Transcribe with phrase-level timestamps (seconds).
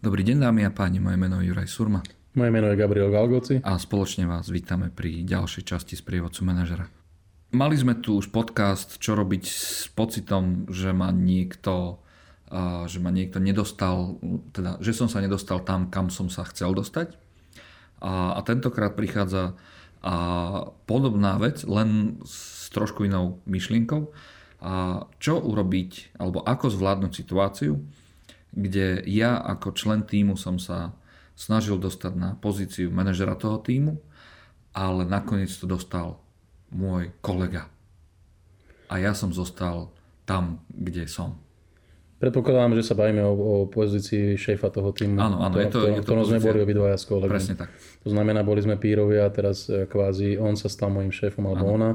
[0.00, 2.00] Dobrý deň dámy a páni, moje meno je Juraj Surma.
[2.32, 3.60] Moje meno je Gabriel Galgoci.
[3.60, 6.88] A spoločne vás vítame pri ďalšej časti z prievodcu manažera.
[7.52, 12.00] Mali sme tu už podcast, čo robiť s pocitom, že ma niekto,
[12.88, 14.16] že ma niekto nedostal,
[14.56, 17.20] teda, že som sa nedostal tam, kam som sa chcel dostať.
[18.00, 19.52] A, a tentokrát prichádza
[20.00, 20.16] a
[20.88, 24.08] podobná vec, len s trošku inou myšlienkou.
[24.64, 27.84] A čo urobiť, alebo ako zvládnuť situáciu,
[28.50, 30.94] kde ja ako člen týmu som sa
[31.38, 33.96] snažil dostať na pozíciu manažera toho týmu,
[34.76, 36.20] ale nakoniec to dostal
[36.70, 37.66] môj kolega.
[38.90, 39.90] A ja som zostal
[40.26, 41.38] tam, kde som.
[42.20, 45.16] Predpokladám, že sa bavíme o, o pozícii šéfa toho týmu.
[45.16, 47.32] Áno, áno, je to, je to sme boli obidvaja s kolegom.
[47.32, 47.72] Presne tak.
[48.04, 51.64] To znamená, boli sme pírovia a teraz e, kvázi on sa stal môjim šéfom alebo
[51.72, 51.76] áno.
[51.80, 51.90] ona.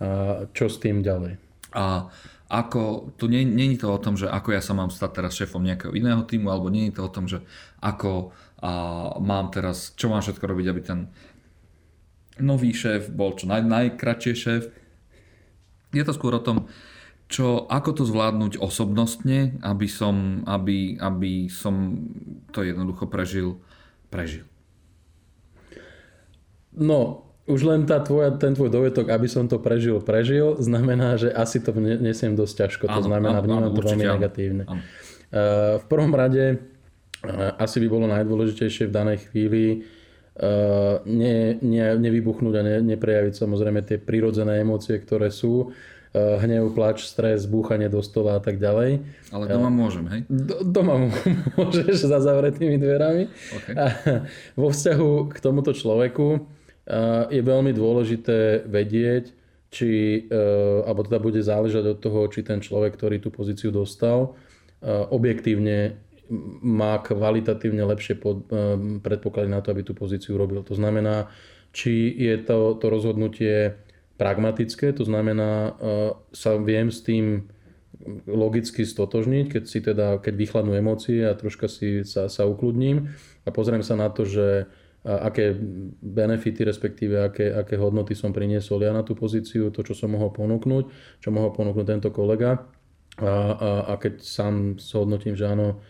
[0.00, 0.08] A
[0.56, 1.36] čo s tým ďalej?
[1.76, 2.08] A
[2.46, 5.92] ako, tu je to o tom, že ako ja sa mám stať teraz šéfom nejakého
[5.98, 7.42] iného týmu, alebo je to o tom, že
[7.82, 8.72] ako a
[9.20, 11.12] mám teraz, čo mám všetko robiť, aby ten
[12.40, 14.62] nový šéf bol čo naj, najkračšie šéf.
[15.92, 16.64] Je to skôr o tom,
[17.28, 22.00] čo, ako to zvládnuť osobnostne, aby som, aby, aby som
[22.54, 23.60] to jednoducho prežil,
[24.08, 24.48] prežil.
[26.76, 31.30] No, už len tá tvoja, ten tvoj dovetok, aby som to prežil, prežil, znamená, že
[31.30, 32.84] asi to nesiem dosť ťažko.
[32.90, 34.64] To áno, znamená, vnímam to veľmi negatívne.
[34.66, 34.82] Áno.
[35.30, 39.64] Uh, v prvom rade uh, asi by bolo najdôležitejšie v danej chvíli
[40.42, 45.70] uh, ne, ne, nevybuchnúť a ne, neprejaviť samozrejme tie prirodzené emócie, ktoré sú.
[46.16, 49.04] Hnev, plač, stres, búchanie do stola a tak ďalej.
[49.28, 50.20] Ale doma môžem, hej?
[50.32, 51.12] Do, doma
[51.60, 53.28] môžeš za zavretými dverami.
[53.28, 53.74] Okay.
[53.76, 53.84] A
[54.56, 56.55] vo vzťahu k tomuto človeku
[57.30, 59.34] je veľmi dôležité vedieť,
[59.66, 60.42] či, e,
[60.86, 64.38] alebo teda bude záležať od toho, či ten človek, ktorý tú pozíciu dostal,
[64.78, 65.98] e, objektívne
[66.62, 68.18] má kvalitatívne lepšie
[68.98, 70.58] predpoklady na to, aby tú pozíciu robil.
[70.66, 71.30] To znamená,
[71.70, 73.78] či je to, to rozhodnutie
[74.18, 75.78] pragmatické, to znamená,
[76.34, 77.46] sa viem s tým
[78.26, 83.14] logicky stotožniť, keď si teda, keď vychladnú emócie a troška si sa, sa ukludním
[83.46, 84.66] a pozriem sa na to, že
[85.06, 85.54] aké
[86.02, 90.34] benefity, respektíve aké, aké hodnoty som priniesol ja na tú pozíciu, to, čo som mohol
[90.34, 90.84] ponúknuť,
[91.22, 92.66] čo mohol ponúknuť tento kolega.
[93.16, 95.80] A, a, a keď sám zhodnotím, že áno,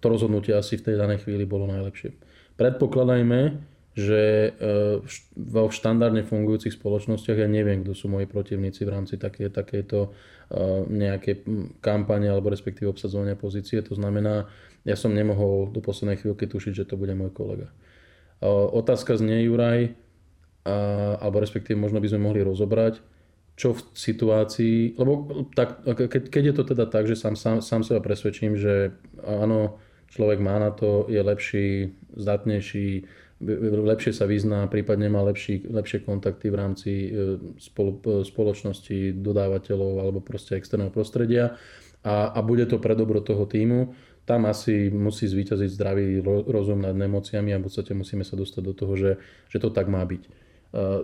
[0.00, 2.14] to rozhodnutie asi v tej danej chvíli bolo najlepšie.
[2.56, 3.40] Predpokladajme,
[3.96, 4.50] že e,
[5.32, 10.12] vo štandardne fungujúcich spoločnostiach ja neviem, kto sú moji protivníci v rámci také, takéto
[10.52, 11.40] e, nejaké
[11.80, 13.80] kampane alebo respektíve obsadzovania pozície.
[13.80, 14.52] To znamená,
[14.84, 17.72] ja som nemohol do poslednej chvíľky tušiť, že to bude môj kolega.
[18.44, 19.96] Otázka znie, Juraj,
[21.20, 23.00] alebo respektíve možno by sme mohli rozobrať,
[23.56, 25.12] čo v situácii, lebo
[25.56, 28.92] tak, keď, keď je to teda tak, že sám, sám, sám seba presvedčím, že
[29.24, 29.80] áno,
[30.12, 31.68] človek má na to, je lepší,
[32.12, 33.08] zdatnejší,
[33.80, 37.08] lepšie sa vyzná, prípadne má lepší, lepšie kontakty v rámci e,
[37.60, 41.56] spolo, e, spoločnosti, dodávateľov alebo proste externého prostredia
[42.00, 43.92] a, a bude to pre dobro toho týmu,
[44.26, 48.74] tam asi musí zvíťaziť zdravý rozum nad emóciami a v podstate musíme sa dostať do
[48.74, 49.12] toho, že,
[49.46, 50.26] že to tak má byť.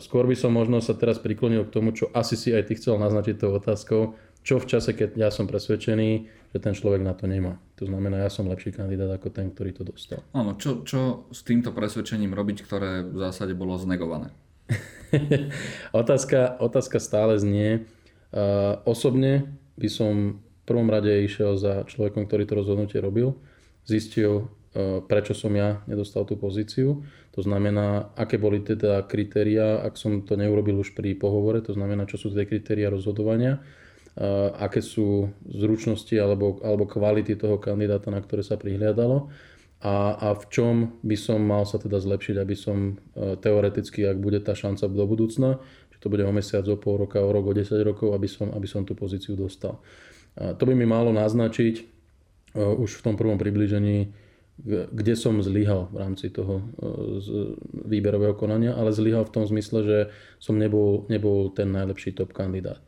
[0.00, 2.96] Skôr by som možno sa teraz priklonil k tomu, čo asi si aj ty chcel
[2.96, 6.10] naznačiť tou otázkou, čo v čase, keď ja som presvedčený,
[6.50, 7.60] že ten človek na to nemá.
[7.76, 10.24] To znamená, ja som lepší kandidát ako ten, ktorý to dostal.
[10.32, 14.32] Áno, čo, čo s týmto presvedčením robiť, ktoré v zásade bolo znegované?
[15.92, 17.84] otázka, otázka stále znie.
[18.32, 23.34] Uh, osobne by som prvom rade išiel za človekom, ktorý to rozhodnutie robil,
[23.82, 27.02] zistil, e, prečo som ja nedostal tú pozíciu.
[27.34, 32.06] To znamená, aké boli teda kritéria, ak som to neurobil už pri pohovore, to znamená,
[32.06, 33.60] čo sú tie kritéria rozhodovania, e,
[34.54, 39.26] aké sú zručnosti alebo, alebo kvality toho kandidáta, na ktoré sa prihliadalo
[39.80, 44.20] a, a v čom by som mal sa teda zlepšiť, aby som e, teoreticky, ak
[44.20, 45.56] bude tá šanca do budúcna,
[45.88, 48.52] že to bude o mesiac, o pol roka, o rok, o 10 rokov, aby som,
[48.52, 49.80] aby som tú pozíciu dostal.
[50.38, 51.84] To by mi malo naznačiť e,
[52.56, 54.14] už v tom prvom približení,
[54.92, 56.64] kde som zlyhal v rámci toho e,
[57.88, 59.98] výberového konania, ale zlyhal v tom zmysle, že
[60.38, 62.78] som nebol, nebol ten najlepší top kandidát.
[62.78, 62.84] E,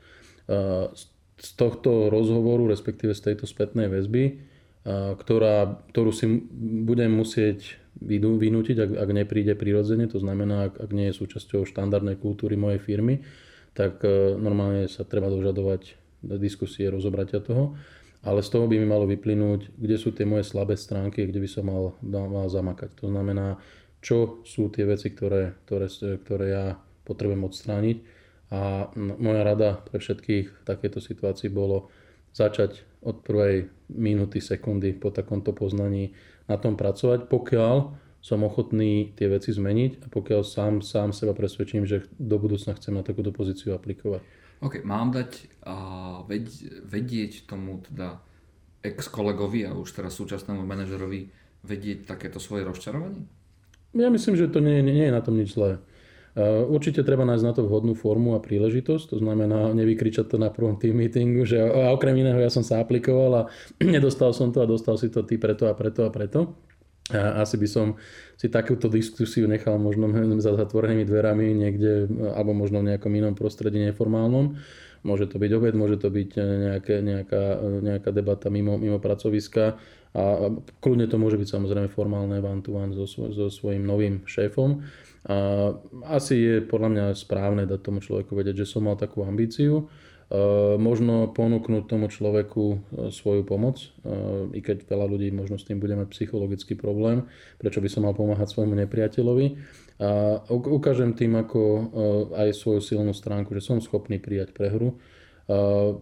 [1.43, 4.55] z tohto rozhovoru, respektíve z tejto spätnej väzby,
[5.19, 6.27] ktorá, ktorú si
[6.87, 12.15] budem musieť vynútiť, ak, ak nepríde prirodzene, to znamená, ak, ak nie je súčasťou štandardnej
[12.23, 13.27] kultúry mojej firmy,
[13.75, 14.06] tak
[14.39, 17.75] normálne sa treba dožadovať diskusie, rozobratia toho.
[18.23, 21.49] Ale z toho by mi malo vyplynúť, kde sú tie moje slabé stránky, kde by
[21.51, 22.95] som mal, mal zamakať.
[23.03, 23.59] To znamená,
[23.99, 25.87] čo sú tie veci, ktoré, ktoré,
[26.23, 26.67] ktoré ja
[27.03, 27.99] potrebujem odstrániť.
[28.53, 31.91] A moja rada pre všetkých v takejto situácii bolo
[32.31, 36.15] začať od prvej minúty, sekundy po takomto poznaní
[36.47, 37.77] na tom pracovať, pokiaľ
[38.23, 42.95] som ochotný tie veci zmeniť a pokiaľ sám, sám seba presvedčím, že do budúcna chcem
[42.95, 44.23] na takúto pozíciu aplikovať.
[44.62, 45.76] OK, mám dať a
[46.31, 46.47] ved,
[46.87, 48.23] vedieť tomu teda
[48.82, 51.31] ex-kolegovi a už teraz súčasnému manažerovi
[51.67, 53.26] vedieť takéto svoje rozčarovanie?
[53.94, 55.82] Ja myslím, že to nie, nie, nie je na tom nič zlé.
[56.73, 60.81] Určite treba nájsť na to vhodnú formu a príležitosť, to znamená nevykričať to na prvom
[60.81, 63.43] tým meetingu, že a okrem iného ja som sa aplikoval a
[63.85, 66.56] nedostal som to a dostal si to ty preto a preto a preto.
[67.11, 67.87] A asi by som
[68.39, 70.07] si takúto diskusiu nechal možno
[70.39, 74.55] za zatvorenými dverami niekde, alebo možno v nejakom inom prostredí neformálnom.
[75.03, 77.43] Môže to byť obed, môže to byť nejaké, nejaká,
[77.83, 79.83] nejaká debata mimo, mimo pracoviska
[80.15, 80.23] a
[80.79, 84.87] kľudne to môže byť samozrejme formálne one-to-one so, so svojím novým šéfom.
[85.27, 85.37] A
[86.07, 89.91] asi je podľa mňa správne dať tomu človeku vedieť, že som mal takú ambíciu.
[90.81, 92.76] Možno ponúknuť tomu človeku e,
[93.12, 93.88] svoju pomoc, e,
[94.56, 97.29] i keď veľa ľudí možno s tým bude mať psychologický problém,
[97.61, 99.46] prečo by som mal pomáhať svojmu nepriateľovi.
[100.02, 101.94] A ukážem tým ako
[102.34, 104.99] aj svoju silnú stránku, že som schopný prijať prehru.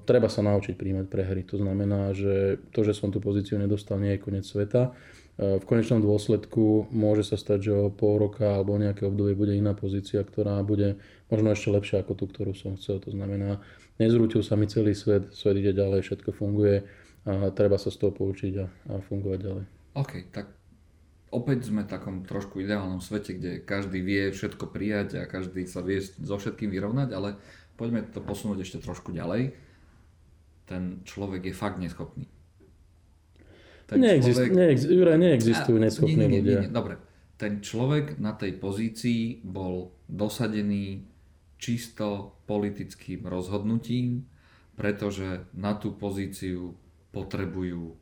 [0.09, 1.45] Treba sa naučiť príjmať prehry.
[1.53, 4.97] To znamená, že to, že som tú pozíciu nedostal, nie je koniec sveta
[5.41, 9.73] v konečnom dôsledku môže sa stať, že o pol roka alebo nejaké obdobie bude iná
[9.73, 11.01] pozícia, ktorá bude
[11.33, 13.01] možno ešte lepšia ako tú, ktorú som chcel.
[13.01, 13.65] To znamená,
[14.01, 16.89] nezrútil sa mi celý svet, svet ide ďalej, všetko funguje
[17.29, 19.65] a treba sa z toho poučiť a, a fungovať ďalej.
[20.01, 20.49] OK, tak
[21.29, 25.85] opäť sme v takom trošku ideálnom svete, kde každý vie všetko prijať a každý sa
[25.85, 27.37] vie so všetkým vyrovnať, ale
[27.77, 29.53] poďme to posunúť ešte trošku ďalej.
[30.65, 32.25] Ten človek je fakt neschopný
[33.91, 34.51] ten Neexist, človek...
[34.55, 36.59] neex, Juraj, neexistujú a, neschopní nie, nie, ľudia.
[36.63, 36.95] Nie, nie, dobre,
[37.35, 41.10] ten človek na tej pozícii bol dosadený
[41.61, 44.25] čisto politickým rozhodnutím,
[44.75, 46.73] pretože na tú pozíciu
[47.13, 48.01] potrebujú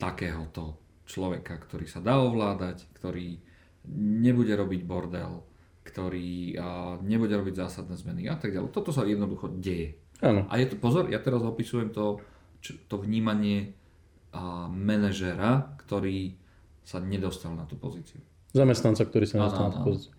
[0.00, 3.44] takéhoto človeka, ktorý sa dá ovládať, ktorý
[3.92, 5.44] nebude robiť bordel,
[5.84, 6.56] ktorý
[7.04, 8.72] nebude robiť zásadné zmeny a tak ďalej.
[8.72, 10.00] Toto sa jednoducho deje.
[10.24, 10.48] Ano.
[10.48, 12.24] A je to, pozor, ja teraz opisujem to,
[12.64, 13.76] čo, to vnímanie
[14.72, 16.36] manažera, ktorý
[16.84, 18.20] sa nedostal na tú pozíciu.
[18.56, 20.12] Zamestnanca, ktorý sa nedostal na tú pozíciu.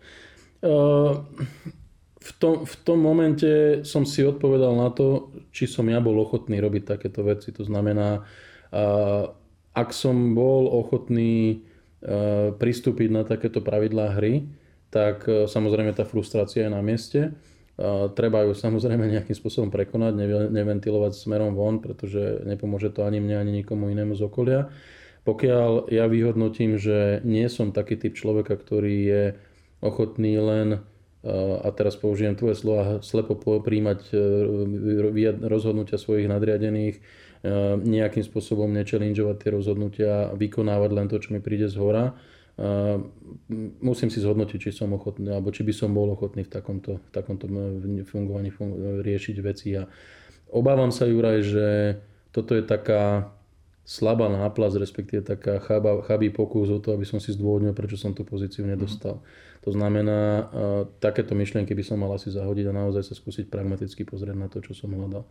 [0.59, 1.25] Uh,
[2.19, 6.59] v tom, v tom momente som si odpovedal na to, či som ja bol ochotný
[6.59, 7.55] robiť takéto veci.
[7.55, 8.27] To znamená,
[9.71, 11.63] ak som bol ochotný
[12.03, 14.45] uh, pristúpiť na takéto pravidlá hry,
[14.91, 17.33] tak uh, samozrejme tá frustrácia je na mieste
[18.11, 20.11] Treba ju samozrejme nejakým spôsobom prekonať,
[20.51, 24.67] neventilovať smerom von, pretože nepomôže to ani mne, ani nikomu inému z okolia.
[25.23, 29.23] Pokiaľ ja vyhodnotím, že nie som taký typ človeka, ktorý je
[29.79, 30.83] ochotný len
[31.27, 34.15] a teraz použijem tvoje slova, slepo príjmať e,
[35.43, 37.01] rozhodnutia svojich nadriadených, e,
[37.75, 42.15] nejakým spôsobom nečelinžovať tie rozhodnutia, vykonávať len to, čo mi príde z hora,
[43.79, 47.09] musím si zhodnotiť, či som ochotný, alebo či by som bol ochotný v takomto, v
[47.15, 47.47] takomto
[48.03, 49.79] fungovaní fun- riešiť veci.
[49.79, 49.87] A
[50.51, 51.67] obávam sa, Juraj, že
[52.35, 53.31] toto je taká
[53.89, 58.13] slabá náplast, respektíve taká chaba, chabý pokus o to, aby som si zdôvodnil, prečo som
[58.13, 59.17] tú pozíciu nedostal.
[59.17, 59.25] Mm.
[59.65, 60.19] To znamená,
[61.01, 64.61] takéto myšlienky by som mal asi zahodiť a naozaj sa skúsiť pragmaticky pozrieť na to,
[64.61, 65.25] čo som hľadal.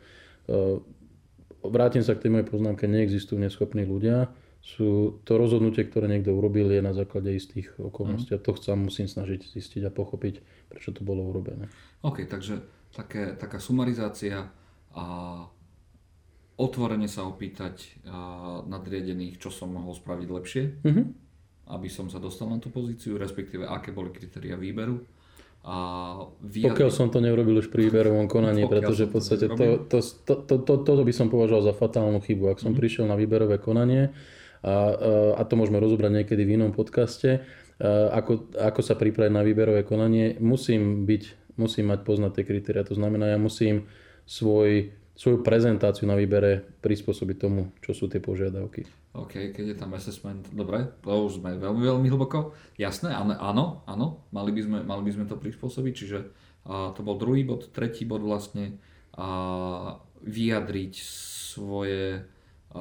[1.63, 4.27] vrátim sa k tej mojej poznámke, neexistujú neschopní ľudia
[4.59, 8.35] sú to rozhodnutie, ktoré niekto urobil, je na základe istých okolností.
[8.35, 8.39] Mm.
[8.39, 11.71] A to sa musím snažiť zistiť a pochopiť, prečo to bolo urobené.
[12.03, 12.59] OK, takže
[12.91, 14.51] také, taká sumarizácia
[14.93, 15.05] a
[16.59, 18.03] otvorene sa opýtať
[18.67, 21.07] nadriadených, čo som mohol spraviť lepšie, mm-hmm.
[21.71, 24.99] aby som sa dostal na tú pozíciu, respektíve aké boli kritéria výberu.
[25.63, 25.77] A
[26.43, 26.75] vyjadri...
[26.75, 30.55] Pokiaľ som to neurobil už pri výberovom konaní, pretože v podstate to, to, to, to,
[30.63, 32.51] to, to by som považoval za fatálnu chybu.
[32.51, 32.81] Ak som mm-hmm.
[32.83, 34.15] prišiel na výberové konanie,
[34.63, 34.75] a,
[35.39, 37.47] a to môžeme rozobrať niekedy v inom podcaste,
[37.85, 42.83] ako, ako sa pripraviť na výberové konanie, musím byť, musím mať poznať tie kritéria.
[42.83, 43.87] To znamená, ja musím
[44.27, 48.87] svoj, svoju prezentáciu na výbere prispôsobiť tomu, čo sú tie požiadavky.
[49.19, 52.55] OK, keď je tam assessment, dobre, to už sme veľmi, veľmi hlboko.
[52.79, 56.19] Jasné, áno, áno, mali by sme, mali by sme to prispôsobiť, čiže
[56.69, 58.79] a to bol druhý bod, tretí bod vlastne,
[59.19, 62.23] a vyjadriť svoje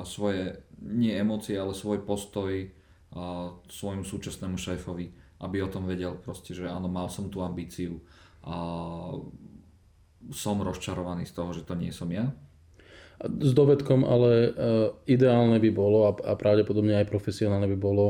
[0.04, 2.52] svoje, nie emócie, ale svoj postoj
[3.72, 5.10] svojmu súčasnému šéfovi,
[5.42, 8.04] aby o tom vedel proste, že áno, mal som tú ambíciu
[8.44, 9.16] a
[10.32, 12.32] som rozčarovaný z toho, že to nie som ja.
[13.18, 14.50] S dovedkom, ale e,
[15.10, 18.06] ideálne by bolo a pravdepodobne aj profesionálne by bolo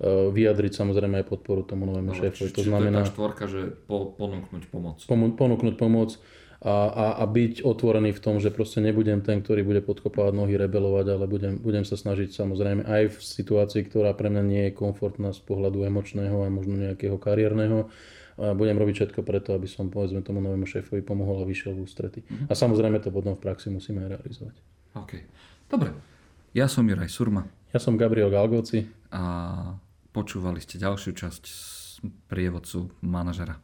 [0.00, 2.56] e, vyjadriť samozrejme aj podporu tomu novému šéfovi.
[2.56, 3.04] To znamená...
[3.04, 4.96] to je tá štvorka, že po, ponúknuť pomoc.
[5.10, 6.16] Ponúknuť pomoc
[6.64, 10.56] a, a, a byť otvorený v tom, že proste nebudem ten, ktorý bude podkopávať nohy,
[10.56, 14.72] rebelovať, ale budem, budem sa snažiť samozrejme aj v situácii, ktorá pre mňa nie je
[14.72, 17.92] komfortná z pohľadu emočného a možno nejakého kariérneho,
[18.36, 21.88] a budem robiť všetko preto, aby som povedzme tomu novému šéfovi pomohol a vyšiel v
[21.88, 22.20] ústrety.
[22.20, 22.48] Mm-hmm.
[22.48, 24.56] A samozrejme to potom v praxi musíme aj realizovať.
[24.92, 25.12] OK.
[25.72, 25.96] Dobre.
[26.52, 27.48] Ja som Juraj Surma.
[27.72, 28.88] Ja som Gabriel Galgoci.
[29.12, 29.76] A
[30.12, 31.44] počúvali ste ďalšiu časť
[32.28, 33.56] prievodcu manažera.